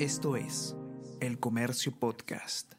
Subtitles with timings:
[0.00, 0.74] Esto es
[1.20, 2.72] El Comercio Podcast.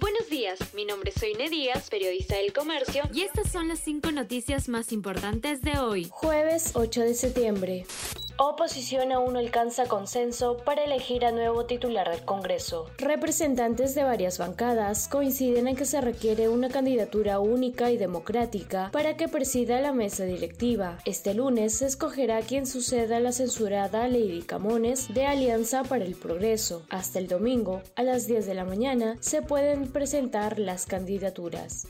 [0.00, 4.10] Buenos días, mi nombre es Soine Díaz, periodista del Comercio, y estas son las cinco
[4.10, 6.08] noticias más importantes de hoy.
[6.10, 7.86] Jueves 8 de septiembre.
[8.40, 12.86] Oposición aún no alcanza consenso para elegir a nuevo titular del Congreso.
[12.98, 19.16] Representantes de varias bancadas coinciden en que se requiere una candidatura única y democrática para
[19.16, 20.98] que presida la mesa directiva.
[21.04, 26.14] Este lunes se escogerá quien suceda a la censurada Lady Camones de Alianza para el
[26.14, 26.84] Progreso.
[26.90, 31.88] Hasta el domingo, a las 10 de la mañana, se pueden presentar las candidaturas.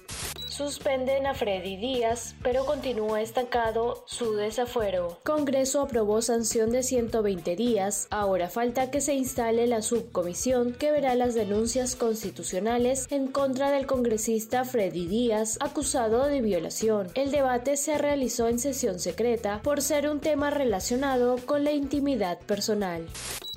[0.58, 5.20] Suspenden a Freddy Díaz, pero continúa estancado su desafuero.
[5.24, 8.08] Congreso aprobó sanción de 120 días.
[8.10, 13.86] Ahora falta que se instale la subcomisión que verá las denuncias constitucionales en contra del
[13.86, 17.06] congresista Freddy Díaz, acusado de violación.
[17.14, 22.40] El debate se realizó en sesión secreta por ser un tema relacionado con la intimidad
[22.40, 23.06] personal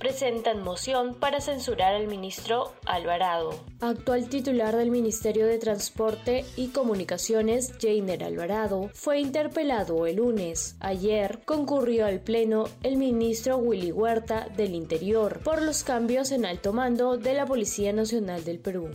[0.01, 3.53] presentan moción para censurar al ministro Alvarado.
[3.81, 10.75] Actual titular del Ministerio de Transporte y Comunicaciones, Jainer Alvarado, fue interpelado el lunes.
[10.79, 16.73] Ayer concurrió al Pleno el ministro Willy Huerta del Interior por los cambios en alto
[16.73, 18.89] mando de la Policía Nacional del Perú.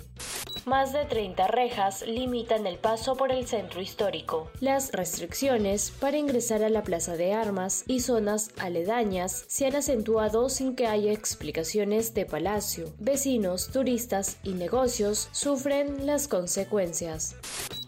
[0.67, 4.51] Más de 30 rejas limitan el paso por el centro histórico.
[4.59, 10.49] Las restricciones para ingresar a la Plaza de Armas y zonas aledañas se han acentuado
[10.49, 12.93] sin que haya explicaciones de Palacio.
[12.99, 17.37] Vecinos, turistas y negocios sufren las consecuencias.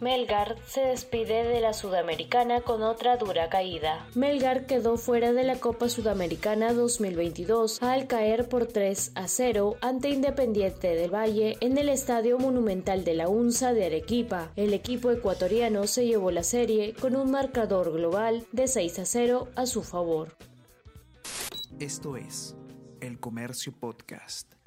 [0.00, 4.06] Melgar se despide de la Sudamericana con otra dura caída.
[4.14, 10.10] Melgar quedó fuera de la Copa Sudamericana 2022 al caer por 3 a 0 ante
[10.10, 14.52] Independiente del Valle en el Estadio Monumental de la UNSA de Arequipa.
[14.54, 19.48] El equipo ecuatoriano se llevó la serie con un marcador global de 6 a 0
[19.56, 20.36] a su favor.
[21.80, 22.56] Esto es
[23.00, 24.57] El Comercio Podcast.